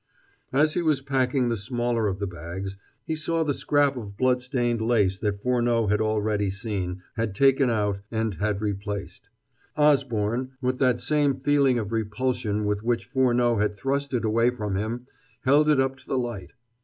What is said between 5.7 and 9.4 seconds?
had already seen, had taken out, and had replaced.